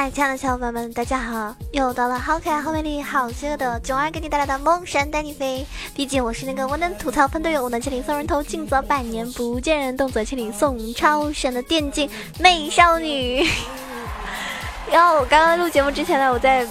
[0.00, 1.52] 嗨，亲爱的小伙伴们，大家好！
[1.72, 5.66] 又到了好可爱、好美丽、好邪恶的囧儿给你带来的梦神带你飞。
[5.92, 12.08] 毕竟我是那个我能吐槽喷队友，我能千里送人头，近则百年不见人，动则千里送超神的电竞
[12.38, 13.44] 美少女。
[14.88, 16.64] 然后我刚刚录节目之前呢，我在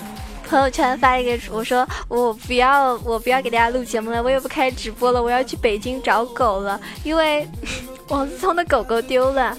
[0.49, 7.45] 朋友圈发一个，我说我不要，我不要给大家录节目了，我也不开直播了，我要去北京找狗了，因为
[8.07, 9.57] 王思聪的狗狗丢了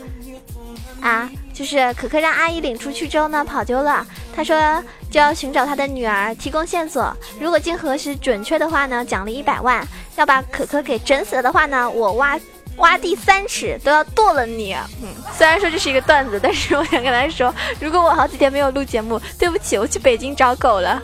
[1.01, 1.29] 啊。
[1.53, 4.07] 就是可可让阿姨领出去之后呢，跑丢了。
[4.33, 4.81] 他说
[5.11, 7.13] 就要寻找他的女儿，提供线索。
[7.41, 9.83] 如果经核实准确的话呢，奖励一百万；
[10.15, 12.39] 要把可可给整死了的话呢，我挖
[12.77, 14.73] 挖地三尺都要剁了你。
[15.03, 21.03] 嗯， 虽然说这是一个段子，但是我想跟他说，如果我好几天没有录节目，对不起，我去北京找狗了。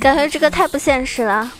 [0.00, 1.50] 感觉这个太不现实了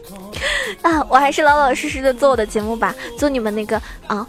[0.82, 1.06] 啊！
[1.08, 4.26] 我还是老老实实的做我的节目吧，做你们那个啊。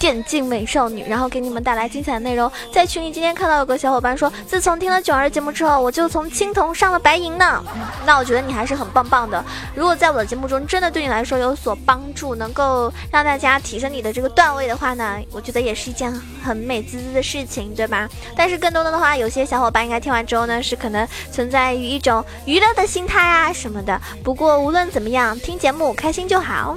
[0.00, 2.50] 电竞美少女，然后给你们带来精彩的内容。
[2.72, 7.62] 在群里今天看到有个小伙伴说，自从听了九儿节目之后，我就从青铜上了白银呢。
[8.06, 9.44] 那我觉得你还是很棒棒的。
[9.74, 16.10] 如果在我的节目中真的对你来说有所帮助，能够让大家提升你的这个段位的话呢，我觉得也是一件
[16.42, 18.08] 很美滋滋的事情，对吧？
[18.34, 24.00] 但是更多的的话，有些小伙伴应该听完之后呢，是可能存在于一种娱乐的心态啊什么的。
[24.24, 26.74] 不过无论怎么样，听节目开心就好。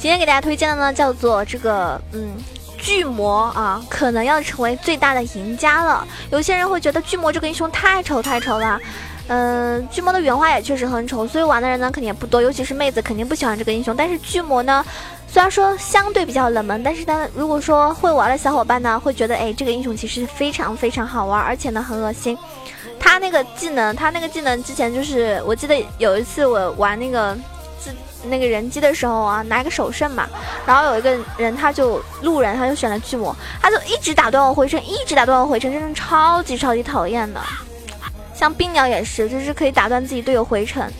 [0.00, 2.32] 今天给大家推荐的呢，叫做这个嗯，
[2.78, 6.08] 巨魔啊，可能要成为最大的赢家了。
[6.30, 8.80] 有些人会觉得巨魔这个英雄太丑太丑了，
[9.28, 13.94] 嗯，巨魔的原画也确实很丑，所以玩的人呢肯定也不多，尤其是妹子肯定不喜欢这个英雄。
[13.94, 14.82] 但是巨魔呢，
[15.28, 22.38] 虽然说相对比较冷门，但是呢，如果说会玩的小伙伴呢，会觉得哎，这个英雄其实非常非常好玩，而且呢很恶心。
[22.98, 27.36] 他那个技能，他那个技能之前就是我记得有一次我玩那个。
[28.24, 30.28] 那个人机的时候啊，拿一个首胜嘛，
[30.66, 37.40] 然后有一个人他就路人，他就选了巨魔，他就一直打断我回城，一直打断我回城，真的超级超级讨厌的。
[38.34, 40.90] 像冰鸟也是，就是可以打断自己队友回城。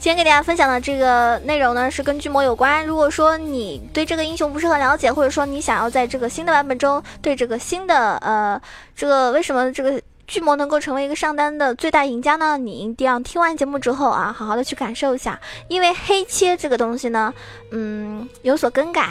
[0.00, 2.86] 今天给大家分享的这个内容呢，是跟巨魔有关。
[2.86, 8.58] 如果说你对这个英雄不是很了解，或者说你想要在这个新的版本中对这个新的呃，
[8.96, 12.56] 这个为什么这个巨魔能够成为一个上单的最大赢家呢？
[12.56, 15.38] 你一定要听完节目之后啊，好好的去感受一下。
[15.68, 17.34] 因为黑切这个东西呢，
[17.70, 19.06] 嗯，有所更改。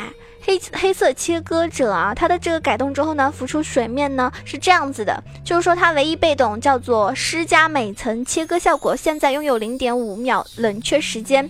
[0.50, 11.48] 黑黑色切割者啊，它的这个改动之后呢，浮出水面呢是这样子的，就是说它唯一被动叫做施加每层切割效果，现在拥有零点五秒冷却时间。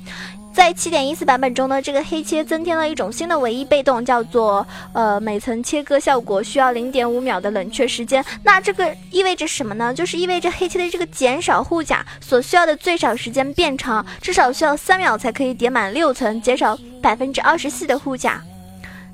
[0.53, 8.21] 在七点一四版本中呢，这个黑切增添了一种新的唯一被动，叫做呃每层切割效果需要零点五秒的冷却时间。
[8.43, 9.93] 那这个意味着什么呢？
[9.93, 18.43] 就是意味着黑切的这个减少护甲所需要的最少时间变长，至少需要三秒才可以叠满六层，减少百分之二十四的护甲。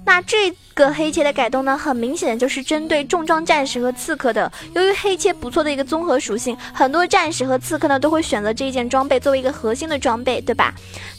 [0.06, 4.52] 那这个黑切的改动呢，很明显的就是针对重装战士和刺客的。
[4.76, 10.74] 由于黑切不错的一个综合属性，很多战士和刺客呢都会选择这一件装备作为一个核心的装备，对吧？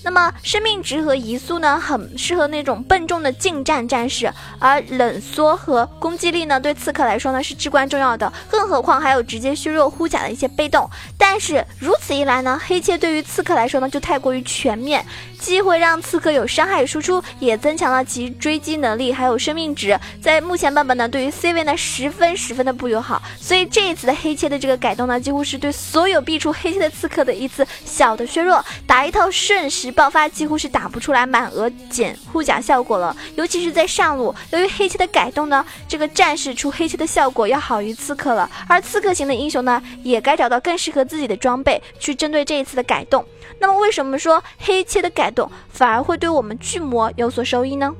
[0.06, 8.32] 那么生命值和移速呢，很适合那种笨重的近战战士，而冷缩和攻击力呢，对刺客来说呢是至关重要的。
[8.48, 10.88] 更何况还有直接削弱护甲的一些被动。
[11.18, 15.04] 但是如此一来呢，黑切对于刺客来说呢就太过于全面，
[15.40, 18.76] 既会让刺客有伤害输出，也增强了其追击。
[18.76, 43.24] 能力还有生命值，在目前版本呢，对于 C 位呢十分十分的不友好，所以这一次的黑切的这个改动呢，几乎是对所有必出黑切的刺客的一次小的削弱，打一套瞬时爆发几乎是打不出来满额减护甲效果了，尤其是在上路，由于黑切的改动呢，这个战士出黑切的效果要好于刺客了，而刺客型的英雄呢，也该找到更适合自己的装备去针对这一次的改动。
[43.58, 47.94] 那么为什么说黑切的改动反而会对我们巨魔有所收益呢？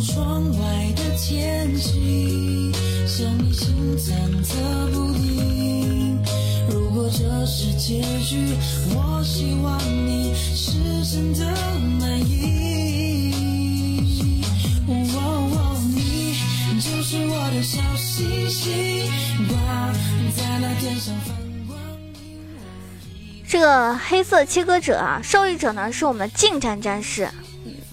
[0.00, 0.58] 窗外
[0.94, 2.37] 的天气
[3.24, 4.12] 你心忐
[4.44, 4.52] 忑
[4.92, 6.18] 不定。
[6.70, 8.54] 如果这是结局，
[8.94, 11.44] 我希望你是真的
[11.98, 13.34] 满意。
[14.86, 19.10] 你就是我的小星星，
[19.48, 19.92] 挂
[20.36, 21.14] 在那天上。
[23.48, 27.28] 这个黑色切割者啊，受益者呢是我们的近战战士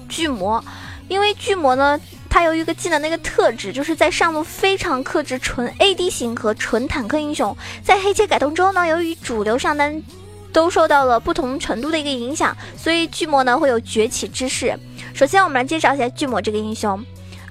[0.08, 0.64] 巨魔，
[1.08, 2.00] 因为巨魔呢
[2.36, 7.56] 它有一个技能的一个特质，就是在上路非常克制纯 AD 型和纯坦克英雄。
[7.82, 10.04] 在黑切改动之后呢，由于主流上单
[10.52, 14.78] 都受到了不同程度的一个影响，所以巨魔呢会有崛起之势。
[15.14, 17.02] 首先，我们来介绍一下巨魔这个英雄。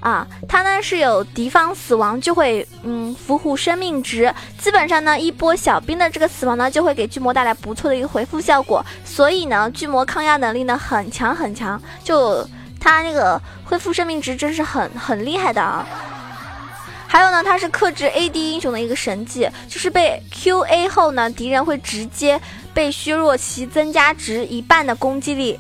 [0.00, 12.46] 啊，它呢是有敌方死亡就会嗯俘获生命值，基本上呢一波小兵的这个死亡呢就会给巨魔带来不错的一个回复效果，所以呢巨魔抗压能力呢很强很强，就
[12.84, 15.86] 他那个恢复生命值真是很很厉害的啊。
[17.06, 22.40] 还有呢，它是克制 AD 英雄的一个神技，就是被 QA 后呢敌人会直接
[22.74, 25.58] 被削弱其增加值一半的攻击力。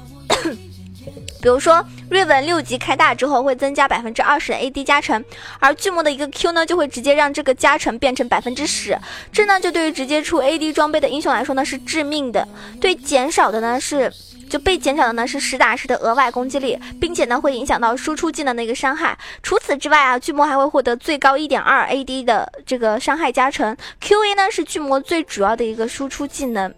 [1.40, 5.22] 比如说，瑞文六级开大之后会增加百分之二十的 AD 加成，
[5.60, 8.98] 而巨魔的一个 Q 呢，就会直接让这个加成变成百分之十。
[9.30, 12.48] 这呢，就对于直接出 AD 装备的英雄来说呢，是致命的。
[12.80, 14.10] 对减少的呢，是
[14.48, 19.18] 就被减少的呢，是实打实的额外攻击力，并且呢，会影响到输出技能的一个伤害。
[19.42, 23.76] 除此之外啊，巨魔还会获得最高一点二 AD 的这个伤害加成。
[24.00, 26.72] QA 呢，是巨魔最主要的一个输出技能。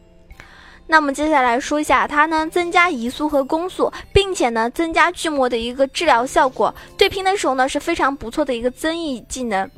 [0.89, 9.69] 那么接下来说一下，它呢增加移速和攻速，并且呢增加巨魔的一个治疗效果，对拼的时候呢是非常不错的一个增益技能，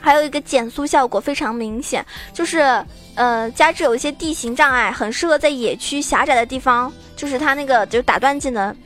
[0.00, 2.84] 还有一个减速效果非常明显，就是
[3.14, 8.76] 呃加之有一些地形障碍，很适合在野区狭窄的地方，就是它那个就是打断技能。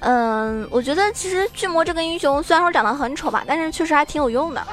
[0.00, 4.66] 嗯，我觉得其实巨魔这个英雄虽然说长得很丑吧，但是确实还挺有用的。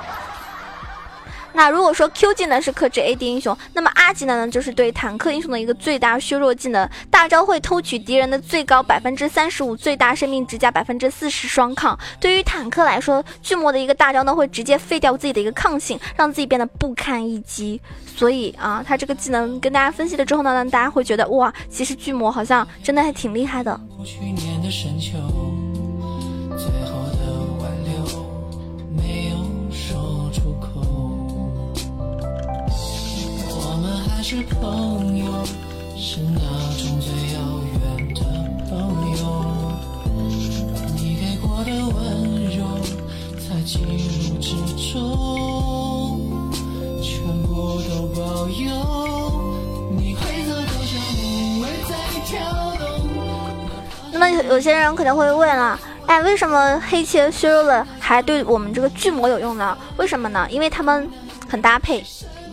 [1.57, 6.87] 那如果说 Q 技能是克制 AD 英雄，那么 R 技能呢，就是对坦克英雄的一个最大削弱技能。
[7.09, 11.97] 大招会偷取敌人的最高百分之三十五最大生命值加百分之四十双抗。
[12.19, 17.81] 对于坦克来说，巨魔的一个大招呢，会直接废掉自己的一个抗性，让自己变得不堪一击。
[18.05, 23.81] 所以啊，他这个技能跟大家分析了之后呢，大家会觉得哇，其实巨魔好像真的还挺厉害的。
[54.57, 59.77] 有些人可能会问了，哎，为什么黑切削弱了还对我们这个巨魔有用呢？
[59.97, 60.47] 为什么呢？
[60.49, 61.07] 因为他们
[61.47, 62.03] 很搭配。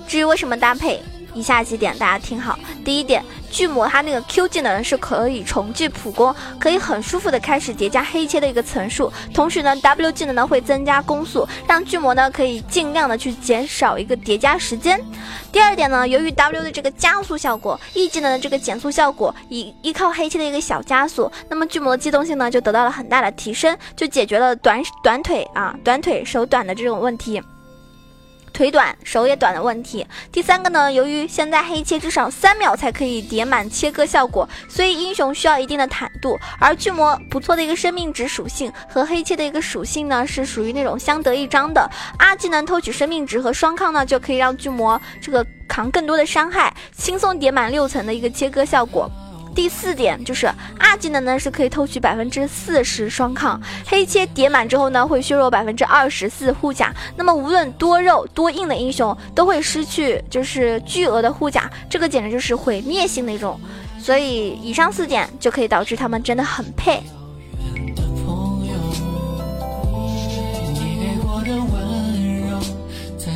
[0.06, 1.02] 至于为什么搭配？
[1.34, 2.58] 以下几点大家听好。
[2.84, 9.12] 第一点，巨魔它那个 Q 技能是可以重置普攻，可以很舒服的开始叠加黑切的一个层数。
[9.32, 15.00] 同时呢，W 技能呢会增加攻速，让巨魔呢可以尽量的去减少一个叠加时间。
[15.50, 27.42] 第二点呢，由于 W 的这个加速效果，E 技能的这个减速效果，依依靠黑切的一个小加速，那么巨魔的机动性呢就得到了很大的提升，就解决了短短腿啊短腿手短的这种问题。
[28.54, 30.06] 腿短手也短的问题。
[30.30, 36.38] 第三个呢，由于现在黑切至少三秒才可以叠满切割效果，所以英雄需要一定的坦度。
[36.60, 41.90] 而巨魔不错的一个生命值属性和黑切的一个属性呢，是属于那种相得益彰的。
[42.16, 49.10] 二技能偷取生命值和双抗呢，就可以让巨魔这个扛更多的伤害，轻松叠满六层的一个切割效果。
[49.54, 50.46] 第四点就是
[50.78, 56.92] 二技能呢是可以偷取百分之四十双抗，黑切叠满之后呢会削弱百分之二十四护甲。
[57.16, 63.58] 那么无论多肉多硬的英雄都会失去就是巨额的护甲，这个简直就是毁灭性的一种。
[63.98, 67.02] 所以以上四点就可以导致他们真的很配。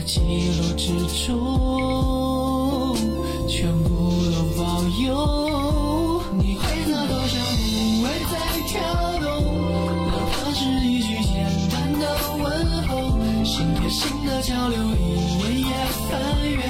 [0.05, 0.21] 记
[0.57, 0.89] 录之
[1.27, 1.37] 中，
[3.47, 3.89] 全部
[4.33, 5.48] 都保佑
[8.69, 8.79] 跳
[9.19, 9.27] 动
[10.09, 12.05] 哪怕是一句简单的
[12.37, 12.47] 问
[12.87, 15.73] 候，心贴心的交流，因为夜
[16.11, 16.21] 翻
[16.51, 16.61] 月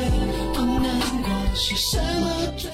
[0.55, 1.29] 不难过。
[1.57, 2.71] 是什么最？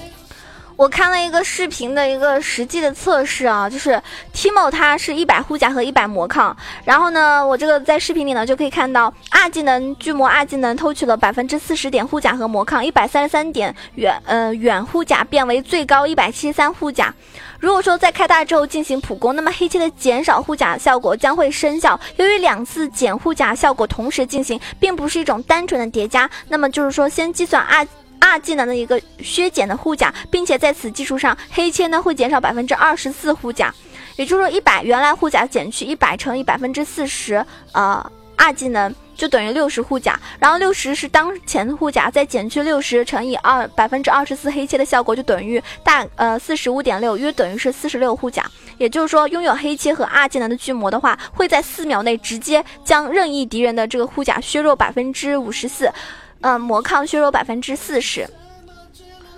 [0.75, 3.99] 我看了一个视频的一个实际的测试啊，就是。
[4.45, 17.11] Timo 他是一百护甲和一百魔抗，然后呢，我这个在视频里呢就可以看到二技能巨魔二技能偷取了百分之四十点护甲和魔抗，一百三十三点远呃远护甲变为最高一百七十三护甲。
[17.59, 21.99] 如果说在开大之后进行普攻，那么黑切的减少护甲效果将会生效。
[22.17, 27.83] 由于两次减护甲效果同时进行，并不是一种单纯的叠加，那么就是说先计算二。
[28.17, 33.71] 二技能的一个削减的护甲，并且在此基础上，黑切呢会减少百分之二十四护甲，
[34.15, 48.45] 也就是说一百原来护甲减去一百乘以百分之四十，呃，二技能，就等于六十护甲，然后六十是当前护甲，再减去六十乘以二百分之二十四黑切的效果，就等于大呃四十五点六，约等于是四十六护甲。
[48.77, 55.89] 也就是说，拥有黑切和二技能的巨魔的话，会在四秒内直接将任意敌人的这个护甲削弱百分之五十四，
[56.41, 58.29] 呃，魔抗削弱百分之四十。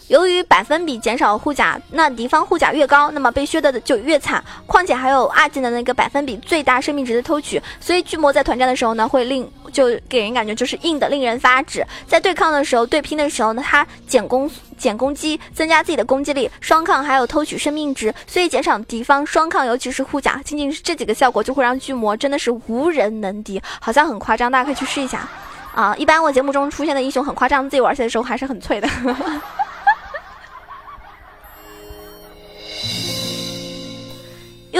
[0.07, 4.43] 由于百分比减少护甲，那敌方护甲越高，那么被削的就越惨。
[4.65, 11.85] 况且还有二技能的那个百分比最大生命值的偷取，所以巨魔在团战的时候呢，会令就给人感觉就是硬的令人发指。
[12.07, 25.27] 在对抗的时候、对拼的时候呢，它减攻、减攻击，增加自己的攻击力，双抗还有偷取生命值，所以减少敌方双抗，尤其是护甲，仅仅是这几个效果就会让巨魔真的是无人能敌，好像很夸张，大家可以去试一下
[25.75, 25.93] 啊。
[25.97, 28.87] 一般我节目中出现的英雄很夸张，自己玩起来的时候还是很脆的。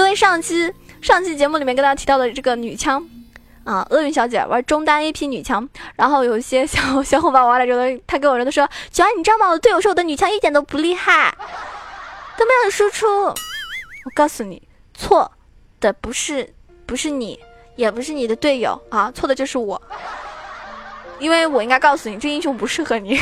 [0.08, 0.72] 为上期
[1.02, 3.06] 上期节目里面跟大家提到的这个女枪，
[3.64, 9.48] 啊，厄运小姐玩中单 AP 女枪，然后有一些小小伙伴玩了之后，他跟我说，他说：“九安，你知道吗？
[9.48, 11.36] 我的队友说我的女枪一点都不厉害，
[12.38, 13.06] 都没有输出。”
[14.06, 14.62] 我告诉你，
[14.94, 15.30] 错
[15.80, 16.54] 的不是
[16.86, 17.38] 不是你，
[17.76, 19.80] 也不是你的队友啊，错的就是我，
[21.18, 23.20] 因为我应该告诉你，这英雄不适合你。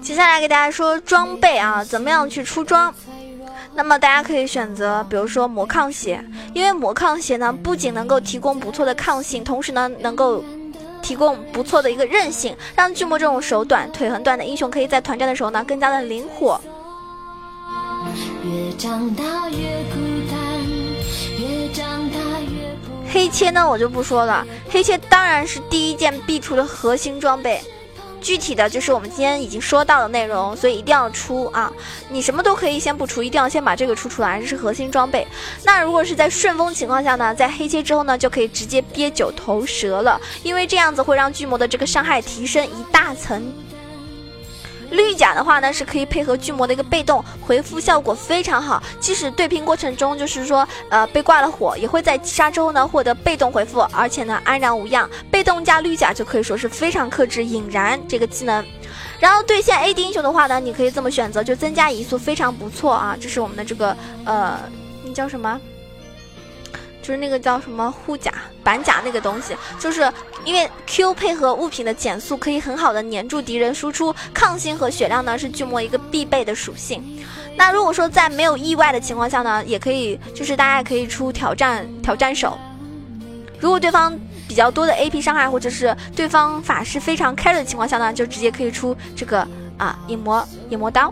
[0.00, 2.94] 接下来给大家说装备啊，怎么样去出装？
[3.74, 10.42] 那么大家可以选择，比如说魔抗鞋，因为魔抗鞋呢，不仅能够提供不错的抗性，同时呢，能够
[11.02, 16.60] 提供不错的一个韧性，让巨魔这种手短、腿很短的英雄，可以在团战的时候呢，更加的灵活。
[23.10, 27.60] 黑切呢，我就不说了，黑切当然是第一件必出的核心装备。
[28.20, 31.72] 具体的就是我们今天已经说到的内容，所以一定要出啊！
[32.08, 35.26] 你什么都可以先不出，一定要先把这个出出来，这是核心装备。
[35.64, 43.52] 那如果是在顺风情况下呢，在黑切之后呢，就可以直接憋九头蛇了，因为这样子会让巨魔的这个伤害提升一大层。
[44.90, 48.82] 绿甲的话呢，是可以配合巨魔的一个被动回复，效果非常好。
[48.98, 55.08] 即使对拼过程中，就是说，呃，被挂了火，也会在击杀之后呢获得被动回复，而且呢安然无恙。
[55.30, 58.64] 被动加绿甲就可以说是非常克制引燃这个技能。
[59.20, 63.16] 然后对线 AD 英雄的话呢，你可以这么选择，就增加移速非常不错啊。
[63.20, 64.58] 这是我们的这个呃，
[65.04, 65.60] 那叫什么？
[67.08, 68.30] 就是那个叫什么护甲
[68.62, 70.12] 板甲那个东西，就是
[70.44, 77.02] 因为 Q 配合物品的减速，可以很好的粘住敌人，输出抗性和血量呢，是巨魔一个必备的属性。
[77.56, 82.58] 那如果说在没有意外的情况下呢，也可以，就是大家可以出挑战挑战手。
[83.58, 84.14] 如果对方
[84.46, 89.48] 比较多的 AP 伤害，或者是对方法师非常 carry 的情况下呢，就直接可以出这个
[89.78, 91.10] 啊影魔影魔刀。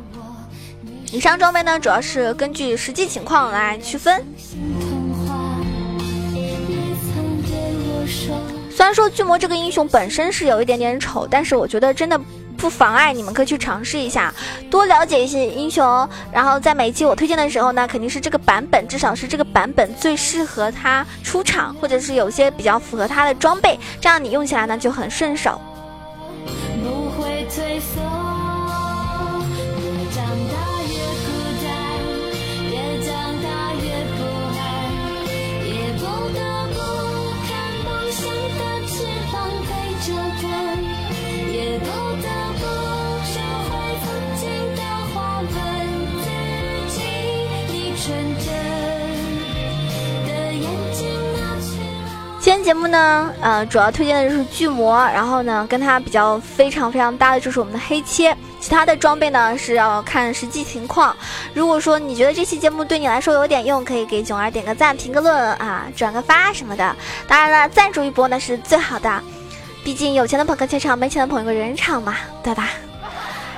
[1.11, 4.23] 以上装备呢，主要是根据实际情况来区分。
[8.77, 12.21] 虽然说巨魔这个英雄本身是有一点点丑，但是我觉得真的
[12.59, 14.31] 不妨碍你们可以去尝试一下，
[14.71, 16.07] 多了解一些英雄。
[16.31, 25.59] 然后在每一期我推荐的时候呢，肯定是这个版本，至少是这个版本最适合他出场，或者是有些比较符合他的装备，这样你用起来呢就很顺手。
[26.85, 28.06] 不会褪色。
[52.67, 61.17] 节目呢，呃，主要推荐的就是巨魔，然后呢，跟它比较非常非常搭的就是我们的黑切，其他的装备呢是要看实际情况。
[61.55, 66.97] 如果说你觉得这期节目对你来说有点用，可以给囧儿点个赞、评个论啊、转个发什么的。
[67.29, 69.23] 当然了，赞助一波那是最好的，
[69.85, 72.71] 毕竟有钱的捧个钱场，没钱的捧一个人场嘛，对吧？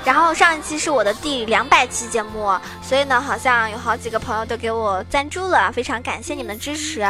[0.05, 7.03] 然后上一期是我的第两百期节目，所以呢，好像有好几个朋友都给我赞助了，非常感谢你们的支持。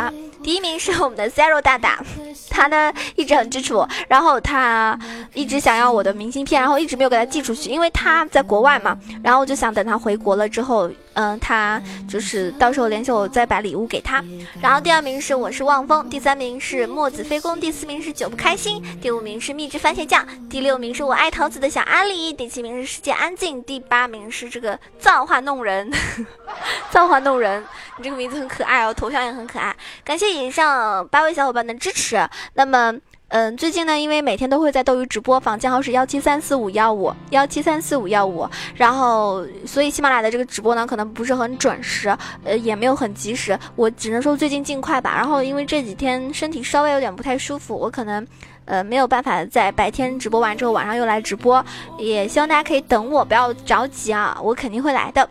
[0.43, 2.03] 第一名是我们的 Zero 大大，
[2.49, 4.99] 他呢一直很支持我，然后他
[5.35, 10.91] 一直想要我的明信片，然后一直没有给他寄出去，因为他在国外嘛，然后我就想等他回国了之后。
[11.21, 14.25] 嗯，他就是到时候联系我再把礼物给他。
[14.63, 25.91] 然后第二名是我是望风，第三名是墨子飞宫，第四名是酒不开心，第五名是秘制番茄酱，第六名是我爱桃子的小阿狸，第七名是世界安静，第八名是这个造化弄人，
[26.93, 27.65] 造化弄人，
[27.97, 29.75] 你这个名字很可爱哦，头像也很可爱。
[30.05, 32.29] 感谢以上八位小伙伴的支持。
[32.55, 32.95] 那么。
[33.31, 42.09] 嗯，最近呢，因为每天都会在斗鱼直播，房间号是幺七三四五幺五幺七三四五幺五，然后所以喜马拉雅的这个直播呢，可能不是很准时，
[42.43, 45.15] 呃，也没有很及时，我只能说最近尽快吧。
[45.15, 48.27] 然后因为这几天身体稍微有点不太舒服，我可能
[48.65, 51.63] 呃没有办法在白天直播完之后晚上又来直播，
[51.99, 55.29] 也希望大家可以等我，不要着急啊，我肯定会来的。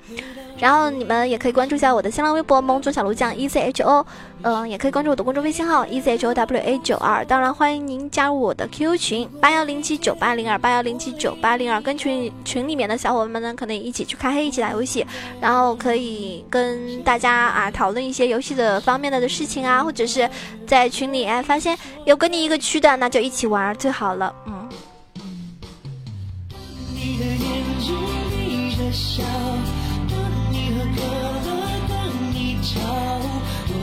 [0.59, 4.05] 然后你们也可以关注一下我的新浪微博“萌总小鹿酱 E C H O”，
[4.41, 7.23] 嗯，也可以关注我的公众微信号 “E C H O W A 九二”。
[7.25, 15.05] 当然，欢迎您加入我的 QQ 群八幺零七九八零二八幺零七九八零二，跟群群里面的小伙伴们呢，可能一起去开黑，一起打游戏，
[15.39, 20.27] 然后可以跟大家啊讨论一些游戏的方面的的事情啊，或者是
[20.65, 24.67] 在群里哎发现有跟你一个区的，那就一起玩最好了，嗯。
[26.95, 27.95] 你的眼睛
[28.35, 29.23] 眯着笑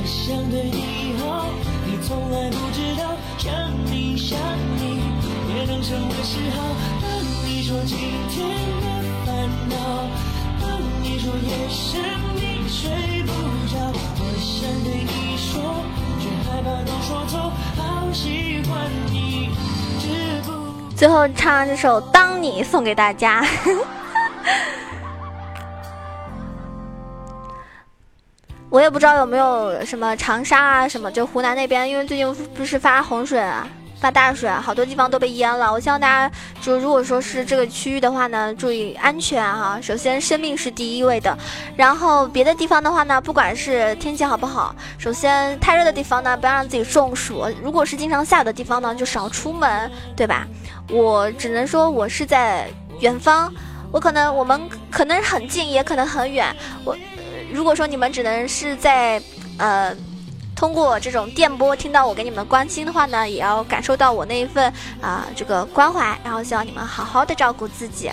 [0.05, 1.47] 想对你好，
[1.87, 3.53] 你从来不知道，想
[3.91, 4.39] 你想
[4.79, 5.03] 你
[5.55, 6.57] 也能成为嗜好。
[7.03, 7.05] 当
[7.47, 7.99] 你说今
[8.31, 8.49] 天
[8.81, 8.87] 的
[9.27, 9.75] 烦恼，
[10.61, 12.01] 当你说夜深
[12.35, 13.33] 你睡不
[13.69, 13.77] 着，
[14.19, 15.53] 我想对你说，
[16.21, 17.53] 却害怕都说错。
[17.77, 19.51] 好喜欢你，
[20.01, 20.05] 知
[20.47, 20.51] 不？
[20.97, 23.45] 最后唱这首《当你》送给大家。
[28.75, 33.69] 我也不知道有没有什么长沙啊什么，就湖南那边，因为最近不是发洪水啊，
[34.01, 35.73] 发大水，好多地方都被淹了。
[35.73, 36.29] 我希望大家
[36.61, 39.79] 就如果说是这个区域的话呢，注意安全哈。
[39.81, 41.39] 首先生命是第一位的，
[41.77, 47.47] 然后别的地方的话呢，不管是天气好不好，首先太热的地方呢，不要让自己中暑。
[47.63, 50.49] 如果是经常下雨的地方呢，就少出门，对吧？
[50.91, 53.55] 我只能说我是在远方，
[53.93, 54.61] 我可能我们
[54.91, 56.53] 可能很近，也可能很远，
[56.85, 56.97] 我。
[57.55, 59.23] 如果说你们只能是在，
[59.59, 59.95] 呃，
[60.57, 68.11] 通过这种电波听到我给你们关心的话呢，也要感受到我那一份啊这个关怀，然后希望你们好好的照顾自己，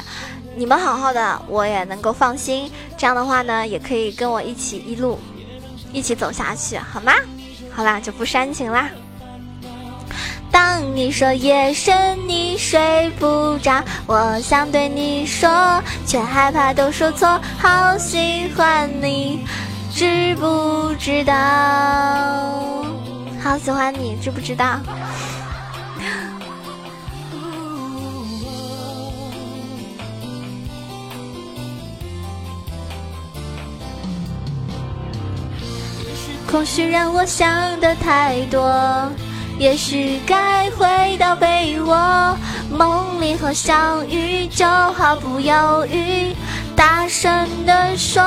[0.55, 2.71] 你们好好的，我也能够放心。
[2.95, 5.17] 这样的话呢，也可以跟我一起一路
[5.91, 7.11] 一起走下去，好吗？
[7.71, 8.91] 好啦，就不煽情啦。
[10.63, 15.49] 当你说夜深你睡不着，我想对你说，
[16.05, 17.41] 却害怕都说错。
[17.57, 19.43] 好喜欢你，
[19.91, 21.33] 知不知道？
[23.43, 24.79] 好喜欢你，知不知道？
[36.47, 39.11] 空虚让我想的太多。
[39.61, 42.35] 也许该回到被窝，
[42.71, 46.35] 梦里和相遇就毫不犹豫，
[46.75, 48.23] 大声地说。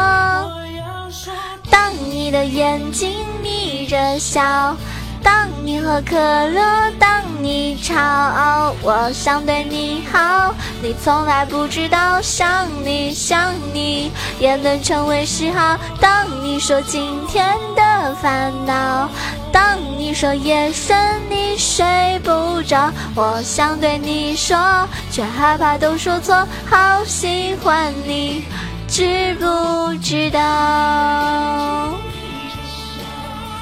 [1.68, 4.76] 当你的眼睛眯着笑。
[5.24, 15.76] 当你喝可乐，当你吵，我想对你好，你从来不知道，想你想你也能成为嗜好。
[15.98, 19.08] 当你说今天的烦恼，
[19.50, 26.46] 当你说夜深你睡不着，我想对你说，却害怕都说错。
[26.70, 28.44] 好喜欢你，
[28.86, 31.94] 知不知道？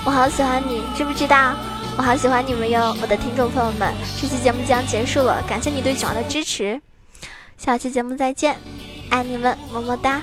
[0.04, 1.54] 我好喜欢你，知不知道？
[1.96, 6.80] 我好喜欢你们哟，我的听众朋友们，这期节目将结束了，感谢你对九儿的支持，
[7.56, 8.56] 下期节目再见，
[9.10, 10.20] 爱你们，么么哒。